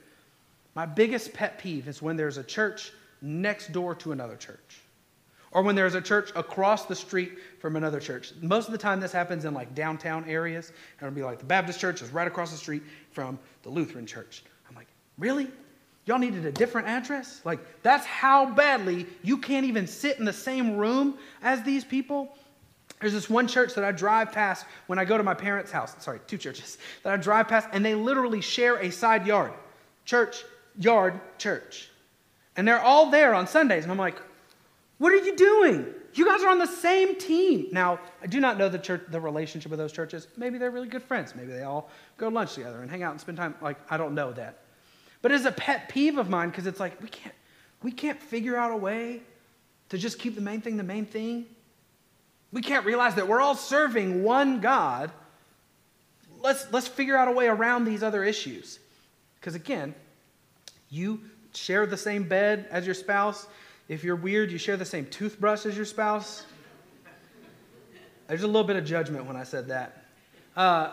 [0.76, 4.82] My biggest pet peeve is when there's a church next door to another church
[5.52, 8.34] or when there's a church across the street from another church.
[8.42, 10.70] Most of the time, this happens in like downtown areas.
[11.00, 14.06] And it'll be like the Baptist church is right across the street from the Lutheran
[14.06, 14.44] church.
[14.70, 15.50] I'm like, really?
[16.06, 17.42] Y'all needed a different address?
[17.46, 22.36] Like, that's how badly you can't even sit in the same room as these people?
[23.00, 25.96] There's this one church that I drive past when I go to my parents' house.
[26.00, 29.54] Sorry, two churches that I drive past, and they literally share a side yard.
[30.06, 30.44] Church,
[30.78, 31.90] yard, church.
[32.56, 33.84] And they're all there on Sundays.
[33.84, 34.20] And I'm like,
[34.98, 35.86] what are you doing?
[36.14, 37.68] You guys are on the same team.
[37.72, 40.28] Now, I do not know the church, the relationship of those churches.
[40.36, 41.34] Maybe they're really good friends.
[41.36, 43.56] Maybe they all go to lunch together and hang out and spend time.
[43.62, 44.58] Like, I don't know that.
[45.22, 47.36] But it's a pet peeve of mine because it's like we can't,
[47.84, 49.22] we can't figure out a way
[49.90, 51.46] to just keep the main thing the main thing.
[52.52, 55.12] We can't realize that we're all serving one God.
[56.42, 58.80] Let's, let's figure out a way around these other issues.
[59.40, 59.94] Because again,
[60.90, 61.22] you
[61.54, 63.48] share the same bed as your spouse.
[63.88, 66.46] If you're weird, you share the same toothbrush as your spouse.
[68.28, 70.06] There's a little bit of judgment when I said that.
[70.56, 70.92] Uh,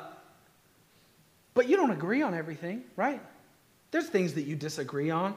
[1.54, 3.20] but you don't agree on everything, right?
[3.90, 5.36] There's things that you disagree on.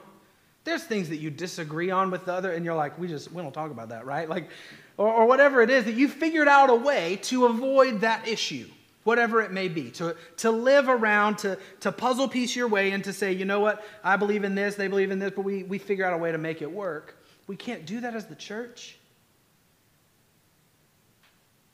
[0.64, 3.42] There's things that you disagree on with the other, and you're like, we just, we
[3.42, 4.28] don't talk about that, right?
[4.28, 4.48] Like,
[4.96, 8.68] or, or whatever it is, that you figured out a way to avoid that issue.
[9.04, 13.02] whatever it may be, to, to live around, to, to puzzle piece your way and
[13.04, 15.64] to say, you know what, I believe in this, they believe in this, but we,
[15.64, 17.18] we figure out a way to make it work.
[17.46, 18.96] We can't do that as the church.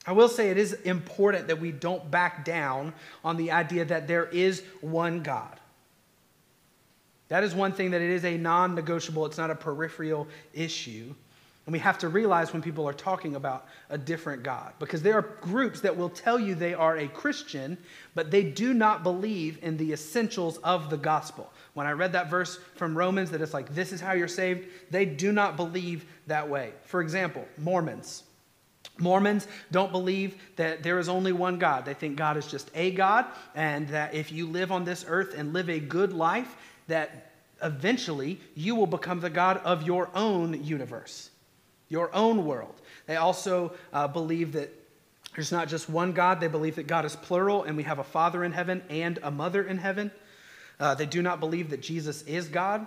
[0.06, 4.08] I will say it is important that we don't back down on the idea that
[4.08, 5.60] there is one God.
[7.28, 11.14] That is one thing that it is a non negotiable, it's not a peripheral issue.
[11.66, 15.18] And we have to realize when people are talking about a different God, because there
[15.18, 17.76] are groups that will tell you they are a Christian,
[18.14, 21.52] but they do not believe in the essentials of the gospel.
[21.74, 24.66] When I read that verse from Romans that it's like, this is how you're saved,
[24.90, 26.72] they do not believe that way.
[26.84, 28.22] For example, Mormons.
[28.98, 31.84] Mormons don't believe that there is only one God.
[31.84, 35.34] They think God is just a God, and that if you live on this earth
[35.36, 36.56] and live a good life,
[36.88, 37.30] that
[37.62, 41.30] eventually you will become the God of your own universe,
[41.88, 42.74] your own world.
[43.06, 44.70] They also uh, believe that
[45.34, 48.04] there's not just one God, they believe that God is plural and we have a
[48.04, 50.10] Father in heaven and a Mother in heaven.
[50.80, 52.86] Uh, they do not believe that Jesus is God,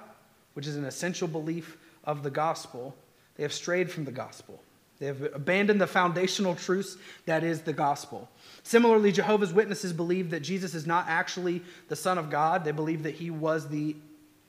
[0.54, 2.96] which is an essential belief of the gospel.
[3.36, 4.62] They have strayed from the gospel.
[5.00, 8.30] They have abandoned the foundational truths that is the gospel.
[8.64, 12.64] Similarly, Jehovah's Witnesses believe that Jesus is not actually the Son of God.
[12.64, 13.96] They believe that he was the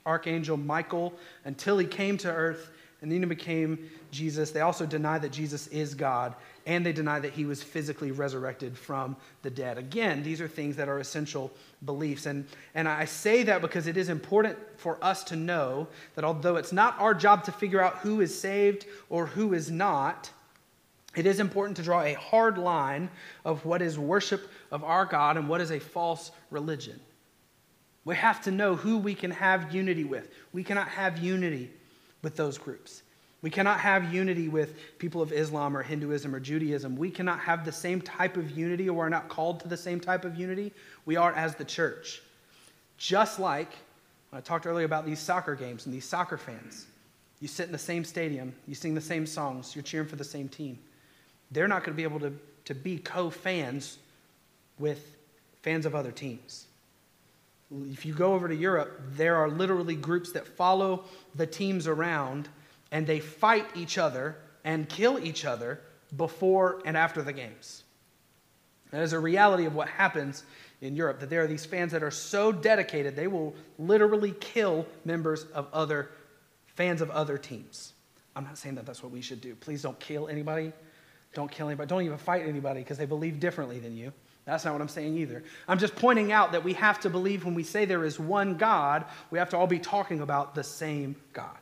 [0.05, 1.13] archangel Michael
[1.45, 2.69] until he came to earth
[3.03, 4.51] and then he became Jesus.
[4.51, 8.77] They also deny that Jesus is God, and they deny that he was physically resurrected
[8.77, 9.77] from the dead.
[9.77, 11.51] Again, these are things that are essential
[11.83, 12.27] beliefs.
[12.27, 16.55] And, and I say that because it is important for us to know that although
[16.55, 20.31] it's not our job to figure out who is saved or who is not,
[21.15, 23.09] it is important to draw a hard line
[23.45, 26.99] of what is worship of our God and what is a false religion.
[28.05, 30.29] We have to know who we can have unity with.
[30.51, 31.71] We cannot have unity
[32.21, 33.03] with those groups.
[33.41, 36.95] We cannot have unity with people of Islam or Hinduism or Judaism.
[36.95, 39.99] We cannot have the same type of unity, or we're not called to the same
[39.99, 40.71] type of unity.
[41.05, 42.21] We are as the church.
[42.97, 43.69] Just like
[44.31, 46.87] I talked earlier about these soccer games and these soccer fans.
[47.39, 50.23] You sit in the same stadium, you sing the same songs, you're cheering for the
[50.23, 50.79] same team
[51.51, 52.33] they're not going to be able to,
[52.65, 53.97] to be co fans
[54.79, 55.15] with
[55.61, 56.65] fans of other teams.
[57.91, 62.49] If you go over to Europe, there are literally groups that follow the teams around
[62.91, 65.81] and they fight each other and kill each other
[66.15, 67.83] before and after the games.
[68.91, 70.43] That is a reality of what happens
[70.81, 74.85] in Europe, that there are these fans that are so dedicated, they will literally kill
[75.05, 76.09] members of other
[76.67, 77.93] fans of other teams.
[78.35, 79.55] I'm not saying that that's what we should do.
[79.55, 80.73] Please don't kill anybody.
[81.33, 81.87] Don't kill anybody.
[81.87, 84.13] Don't even fight anybody because they believe differently than you.
[84.45, 85.43] That's not what I'm saying either.
[85.67, 88.57] I'm just pointing out that we have to believe when we say there is one
[88.57, 91.57] God, we have to all be talking about the same God.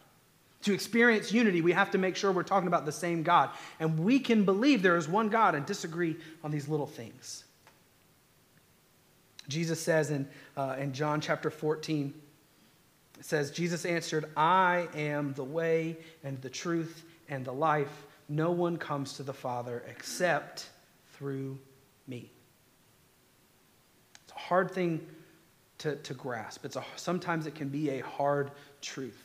[0.64, 3.52] To experience unity, we have to make sure we're talking about the same God.
[3.80, 7.44] And we can believe there is one God and disagree on these little things.
[9.48, 12.14] Jesus says in, uh, in John chapter 14,
[13.20, 18.52] it says, Jesus answered, I am the way and the truth and the life no
[18.52, 20.70] one comes to the Father except
[21.14, 21.60] through
[22.08, 22.32] me.
[24.24, 25.06] It's a hard thing
[25.80, 26.64] to, to grasp.
[26.64, 29.22] It's a, sometimes it can be a hard truth.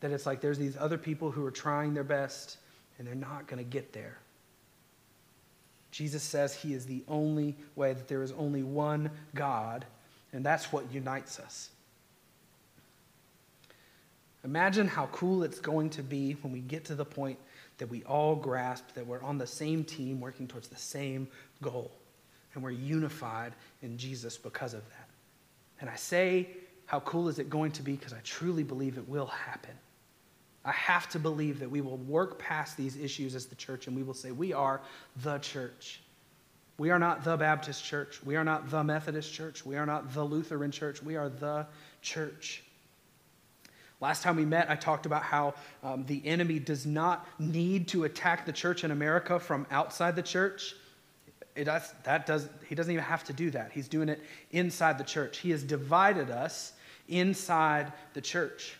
[0.00, 2.56] That it's like there's these other people who are trying their best
[2.98, 4.16] and they're not going to get there.
[5.90, 9.84] Jesus says he is the only way, that there is only one God,
[10.32, 11.68] and that's what unites us.
[14.44, 17.38] Imagine how cool it's going to be when we get to the point
[17.80, 21.26] that we all grasp that we're on the same team working towards the same
[21.60, 21.90] goal.
[22.54, 25.08] And we're unified in Jesus because of that.
[25.80, 26.48] And I say,
[26.86, 27.92] how cool is it going to be?
[27.92, 29.74] Because I truly believe it will happen.
[30.64, 33.96] I have to believe that we will work past these issues as the church and
[33.96, 34.80] we will say, we are
[35.22, 36.00] the church.
[36.76, 38.20] We are not the Baptist church.
[38.24, 39.64] We are not the Methodist church.
[39.64, 41.02] We are not the Lutheran church.
[41.02, 41.66] We are the
[42.02, 42.62] church.
[44.00, 48.04] Last time we met, I talked about how um, the enemy does not need to
[48.04, 50.74] attack the church in America from outside the church.
[51.54, 53.72] It that does, he doesn't even have to do that.
[53.72, 55.38] He's doing it inside the church.
[55.38, 56.72] He has divided us
[57.08, 58.76] inside the church.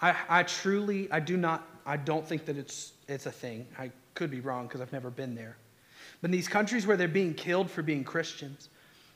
[0.00, 3.66] I, I truly, I do not, I don't think that it's, it's a thing.
[3.78, 5.56] I could be wrong because I've never been there.
[6.20, 8.68] But in these countries where they're being killed for being Christians,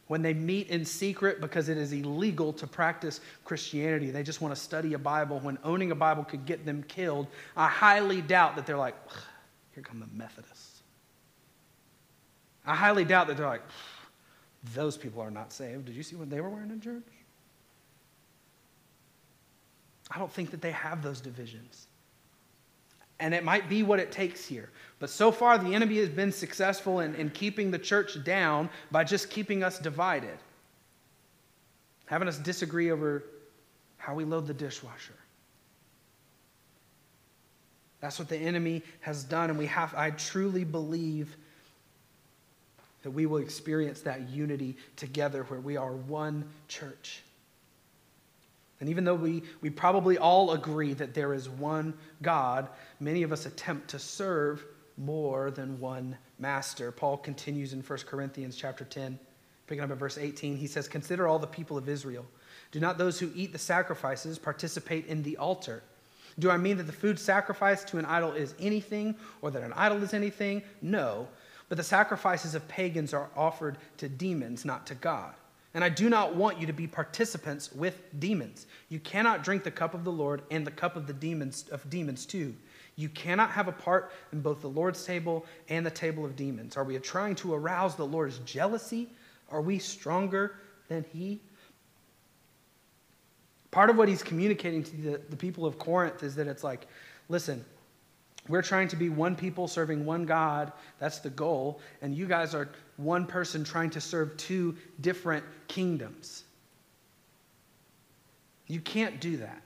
[0.09, 4.11] when they meet in secret because it is illegal to practice Christianity.
[4.11, 7.29] They just want to study a Bible when owning a Bible could get them killed.
[7.57, 8.95] I highly doubt that they're like,
[9.75, 10.83] here come the Methodists.
[12.67, 13.63] I highly doubt that they're like,
[14.75, 15.87] those people are not saved.
[15.87, 17.05] Did you see what they were wearing in church?
[20.11, 21.88] I don't think that they have those divisions.
[23.21, 24.71] And it might be what it takes here.
[25.01, 29.05] But so far, the enemy has been successful in, in keeping the church down by
[29.05, 30.39] just keeping us divided,
[32.07, 33.25] having us disagree over
[33.97, 35.15] how we load the dishwasher.
[38.01, 41.37] That's what the enemy has done, and we have, I truly believe
[43.03, 47.23] that we will experience that unity together where we are one church.
[48.81, 52.69] And even though we, we probably all agree that there is one God,
[53.01, 54.65] many of us attempt to serve
[54.97, 56.93] more than one master.
[56.93, 59.19] Paul continues in 1 Corinthians chapter 10,
[59.67, 60.57] picking up at verse 18.
[60.57, 62.25] He says, Consider all the people of Israel.
[62.71, 65.83] Do not those who eat the sacrifices participate in the altar?
[66.39, 69.73] Do I mean that the food sacrificed to an idol is anything, or that an
[69.75, 70.63] idol is anything?
[70.83, 71.27] No.
[71.69, 75.35] But the sacrifices of pagans are offered to demons, not to God.
[75.79, 78.67] And I do not want you to be participants with demons.
[78.89, 81.89] You cannot drink the cup of the Lord and the cup of the demons of
[81.89, 82.53] demons too.
[82.97, 86.77] You cannot have a part in both the Lord's table and the table of demons.
[86.77, 89.09] Are we trying to arouse the Lord's jealousy?
[89.53, 90.57] Are we stronger
[90.89, 91.39] than he?
[93.71, 96.89] Part of what he's communicating to the, the people of Corinth is that it's like,
[97.29, 97.65] listen,
[98.49, 100.73] we're trying to be one people serving one God.
[100.99, 101.81] That's the goal.
[102.03, 102.69] And you guys are
[102.99, 106.45] one person trying to serve two different kingdoms.
[108.67, 109.63] You can't do that.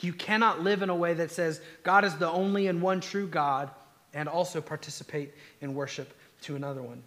[0.00, 3.28] You cannot live in a way that says God is the only and one true
[3.28, 3.70] God
[4.12, 6.12] and also participate in worship
[6.42, 7.02] to another one.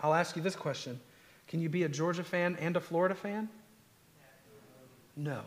[0.00, 0.98] I'll ask you this question
[1.46, 3.48] Can you be a Georgia fan and a Florida fan?
[5.14, 5.42] No.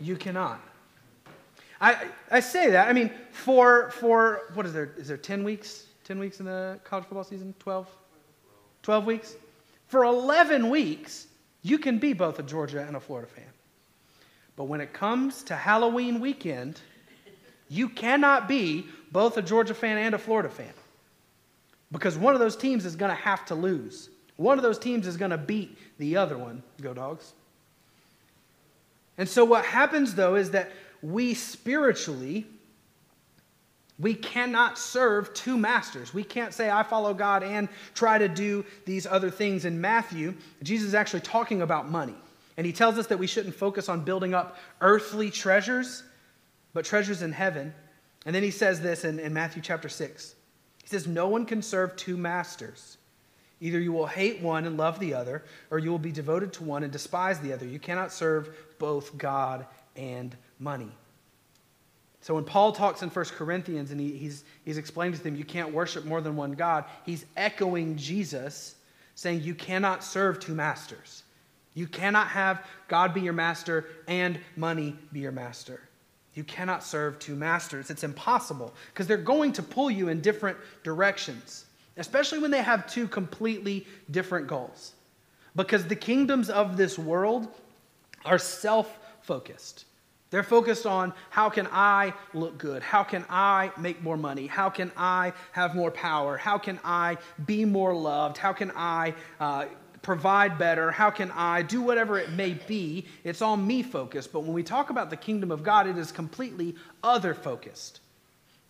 [0.00, 0.60] You cannot.
[1.80, 2.88] I, I say that.
[2.88, 4.94] I mean, for, for, what is there?
[4.96, 5.86] Is there 10 weeks?
[6.04, 7.54] 10 weeks in the college football season?
[7.58, 7.88] 12?
[8.82, 9.36] 12 weeks?
[9.86, 11.26] For 11 weeks,
[11.62, 13.44] you can be both a Georgia and a Florida fan.
[14.56, 16.80] But when it comes to Halloween weekend,
[17.68, 20.72] you cannot be both a Georgia fan and a Florida fan.
[21.90, 24.08] Because one of those teams is going to have to lose.
[24.36, 26.62] One of those teams is going to beat the other one.
[26.80, 27.32] Go, dogs.
[29.18, 30.72] And so, what happens though is that
[31.02, 32.46] we spiritually,
[33.98, 36.14] we cannot serve two masters.
[36.14, 39.64] We can't say, I follow God and try to do these other things.
[39.64, 42.14] In Matthew, Jesus is actually talking about money.
[42.56, 46.02] And he tells us that we shouldn't focus on building up earthly treasures,
[46.74, 47.74] but treasures in heaven.
[48.26, 50.34] And then he says this in, in Matthew chapter 6.
[50.82, 52.98] He says, No one can serve two masters.
[53.60, 56.64] Either you will hate one and love the other, or you will be devoted to
[56.64, 57.64] one and despise the other.
[57.64, 60.90] You cannot serve both God and money.
[62.22, 65.44] So when Paul talks in 1 Corinthians and he, he's, he's explaining to them you
[65.44, 68.76] can't worship more than one God, he's echoing Jesus,
[69.16, 71.24] saying you cannot serve two masters.
[71.74, 75.80] You cannot have God be your master and money be your master.
[76.34, 77.90] You cannot serve two masters.
[77.90, 81.66] It's impossible because they're going to pull you in different directions,
[81.96, 84.92] especially when they have two completely different goals.
[85.56, 87.48] Because the kingdoms of this world
[88.24, 89.86] are self focused.
[90.32, 92.82] They're focused on how can I look good?
[92.82, 94.46] How can I make more money?
[94.46, 96.38] How can I have more power?
[96.38, 98.38] How can I be more loved?
[98.38, 99.66] How can I uh,
[100.00, 100.90] provide better?
[100.90, 103.04] How can I do whatever it may be?
[103.24, 104.32] It's all me focused.
[104.32, 108.00] But when we talk about the kingdom of God, it is completely other focused.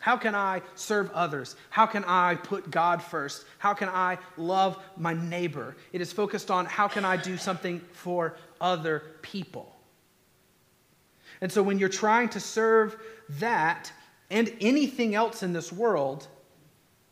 [0.01, 1.55] How can I serve others?
[1.71, 3.45] How can I put God first?
[3.59, 5.77] How can I love my neighbor?
[5.93, 9.72] It is focused on how can I do something for other people.
[11.43, 12.97] And so when you're trying to serve
[13.41, 13.93] that
[14.31, 16.29] and anything else in this world,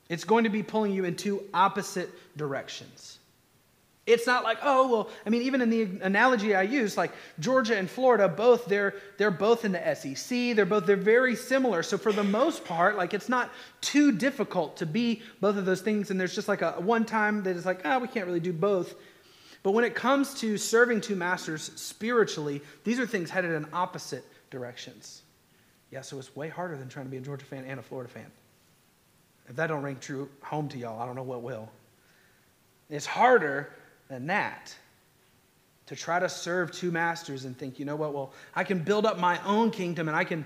[0.09, 2.09] it's going to be pulling you in two opposite
[2.39, 3.18] directions.
[4.07, 7.76] It's not like, oh, well, I mean, even in the analogy I use, like Georgia
[7.76, 10.57] and Florida, both, they're, they're both in the SEC.
[10.57, 11.83] They're both, they're very similar.
[11.83, 13.51] So for the most part, like it's not
[13.81, 16.11] too difficult to be both of those things.
[16.11, 18.41] And there's just like a one time that is like, ah, oh, we can't really
[18.41, 18.95] do both.
[19.63, 24.25] But when it comes to serving two masters spiritually, these are things headed in opposite
[24.51, 25.23] directions.
[25.91, 28.11] Yeah, so it's way harder than trying to be a Georgia fan and a Florida
[28.11, 28.31] fan.
[29.49, 31.69] If that don't ring true home to y'all, I don't know what will.
[32.89, 33.73] It's harder
[34.09, 34.75] than that
[35.87, 39.05] to try to serve two masters and think, you know what, well, I can build
[39.05, 40.45] up my own kingdom and I can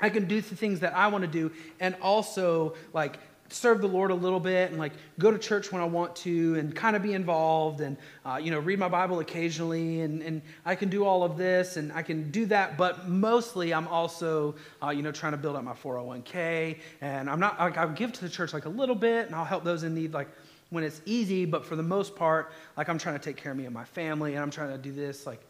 [0.00, 1.50] I can do the things that I want to do
[1.80, 3.18] and also like
[3.48, 6.56] serve the Lord a little bit and like go to church when I want to
[6.56, 10.42] and kind of be involved and uh, you know read my Bible occasionally and, and
[10.64, 14.54] I can do all of this and I can do that but mostly I'm also
[14.82, 18.12] uh, you know trying to build up my 401k and I'm not like I'll give
[18.12, 20.28] to the church like a little bit and I'll help those in need like
[20.70, 23.58] when it's easy, but for the most part, like I'm trying to take care of
[23.58, 25.26] me and my family, and I'm trying to do this.
[25.26, 25.40] Like,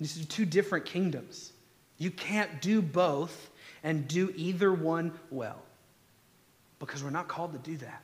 [0.00, 1.52] these are two different kingdoms.
[1.98, 3.50] You can't do both
[3.82, 5.62] and do either one well.
[6.78, 8.02] Because we're not called to do that.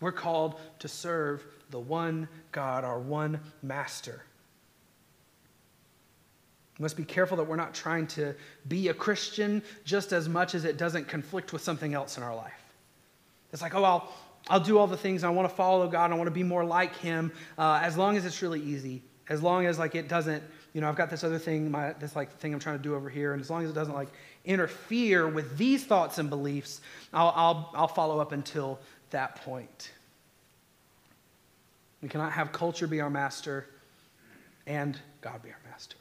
[0.00, 4.22] We're called to serve the one God, our one master.
[6.78, 8.34] We must be careful that we're not trying to
[8.66, 12.34] be a Christian just as much as it doesn't conflict with something else in our
[12.34, 12.52] life.
[13.52, 14.12] It's like, oh, I'll,
[14.48, 15.22] I'll do all the things.
[15.22, 16.10] I want to follow God.
[16.10, 19.02] I want to be more like Him uh, as long as it's really easy.
[19.28, 20.42] As long as like it doesn't,
[20.74, 22.94] you know, I've got this other thing, my, this like thing I'm trying to do
[22.94, 24.08] over here, and as long as it doesn't like
[24.44, 26.80] interfere with these thoughts and beliefs,
[27.12, 29.92] I'll, I'll, I'll follow up until that point.
[32.02, 33.66] We cannot have culture be our master
[34.66, 35.96] and God be our master.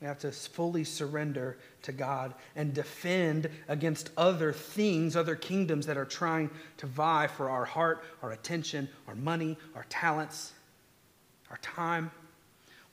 [0.00, 5.96] We have to fully surrender to God and defend against other things, other kingdoms that
[5.96, 10.52] are trying to vie for our heart, our attention, our money, our talents,
[11.50, 12.10] our time.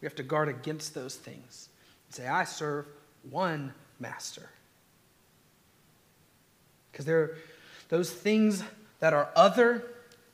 [0.02, 1.70] We have to guard against those things
[2.08, 2.88] and say, I serve
[3.30, 4.49] one master.
[6.91, 7.38] Because there are
[7.89, 8.64] those things
[8.99, 9.84] that are other,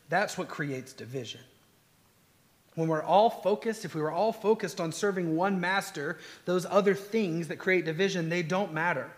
[0.10, 1.42] that's what creates division.
[2.76, 6.94] When we're all focused, if we were all focused on serving one master, those other
[6.94, 9.10] things that create division, they don't matter.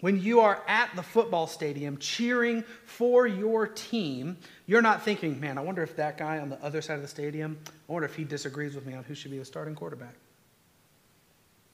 [0.00, 4.36] When you are at the football stadium cheering for your team,
[4.66, 7.08] you're not thinking, man, I wonder if that guy on the other side of the
[7.08, 10.14] stadium, I wonder if he disagrees with me on who should be the starting quarterback.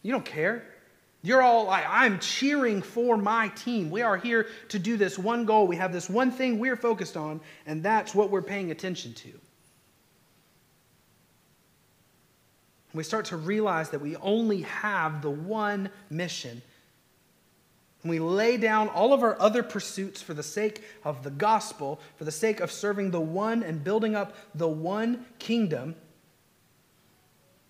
[0.02, 0.64] You don't care.
[1.22, 3.90] You're all like, I'm cheering for my team.
[3.90, 5.66] We are here to do this one goal.
[5.66, 9.32] We have this one thing we're focused on, and that's what we're paying attention to.
[12.94, 16.62] we start to realize that we only have the one mission,
[18.04, 22.00] and we lay down all of our other pursuits for the sake of the gospel,
[22.16, 25.96] for the sake of serving the one and building up the one kingdom,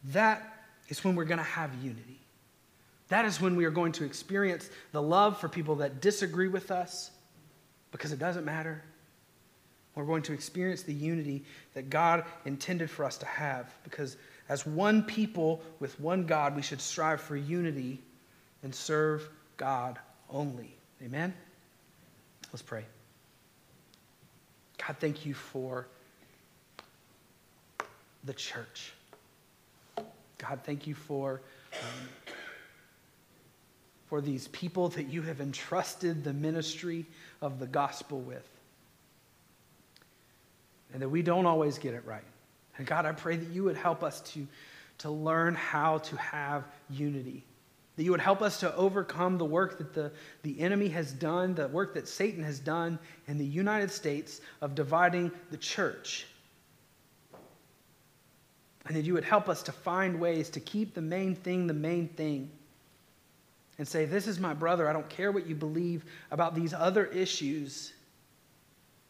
[0.07, 2.21] that is when we're going to have unity.
[3.09, 6.73] That is when we are going to experience the love for people that disagree with
[6.73, 7.13] us
[7.93, 8.83] because it doesn't matter.
[9.95, 14.17] We're going to experience the unity that God intended for us to have because
[14.49, 18.03] as one people with one God, we should strive for unity
[18.65, 20.01] and serve God
[20.31, 20.75] only.
[21.03, 21.35] Amen?
[22.53, 22.85] Let's pray.
[24.79, 25.87] God, thank you for
[28.25, 28.93] the church.
[30.39, 31.41] God, thank you for,
[31.73, 32.09] um,
[34.07, 37.07] for these people that you have entrusted the ministry
[37.41, 38.49] of the gospel with.
[40.93, 42.25] And that we don't always get it right.
[42.77, 44.47] And God, I pray that you would help us to,
[44.99, 47.45] to learn how to have unity.
[47.97, 50.11] That you would help us to overcome the work that the,
[50.43, 54.75] the enemy has done, the work that Satan has done in the United States of
[54.75, 56.27] dividing the church.
[58.87, 61.75] And that you would help us to find ways to keep the main thing the
[61.75, 62.51] main thing.
[63.79, 64.89] And say, This is my brother.
[64.89, 67.93] I don't care what you believe about these other issues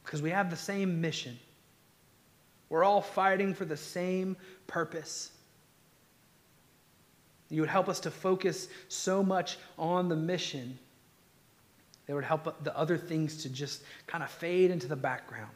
[0.05, 1.39] because we have the same mission.
[2.68, 5.30] We're all fighting for the same purpose.
[7.51, 10.78] You would help us to focus so much on the mission
[12.07, 15.51] that would help the other things to just kind of fade into the background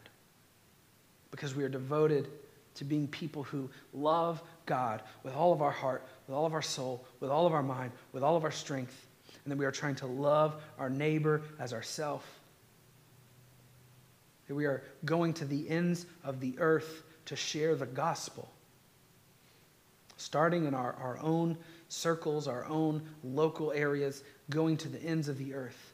[1.30, 2.28] because we are devoted
[2.74, 6.62] to being people who love God with all of our heart, with all of our
[6.62, 9.06] soul, with all of our mind, with all of our strength,
[9.44, 12.24] and that we are trying to love our neighbor as ourself.
[14.46, 18.48] That we are going to the ends of the earth to share the gospel.
[20.16, 21.58] Starting in our, our own
[21.88, 25.92] circles, our own local areas, going to the ends of the earth.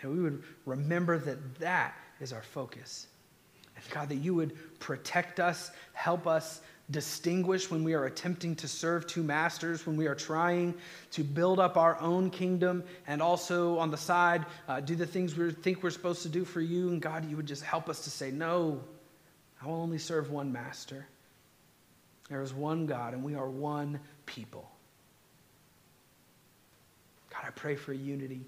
[0.00, 3.06] And we would remember that that is our focus.
[3.76, 6.60] And God, that you would protect us, help us
[6.90, 10.74] distinguish when we are attempting to serve two masters, when we are trying
[11.10, 15.36] to build up our own kingdom, and also on the side, uh, do the things
[15.36, 16.88] we think we're supposed to do for you.
[16.88, 18.80] And God, you would just help us to say, no,
[19.62, 21.06] I will only serve one master.
[22.28, 24.70] There is one God, and we are one people.
[27.30, 28.42] God, I pray for unity.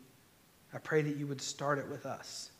[0.74, 2.50] I pray that you would start it with us.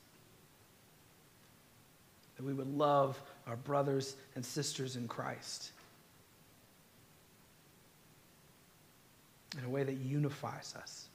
[2.36, 5.72] That we would love our brothers and sisters in Christ
[9.58, 11.08] in a way that unifies us.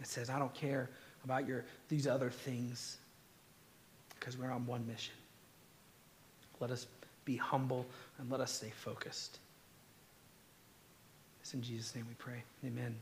[0.00, 0.90] It says, I don't care
[1.24, 2.98] about your, these other things
[4.18, 5.14] because we're on one mission.
[6.60, 6.86] Let us
[7.24, 7.86] be humble
[8.22, 9.40] and let us stay focused.
[11.40, 12.44] It's in Jesus' name we pray.
[12.64, 12.94] Amen.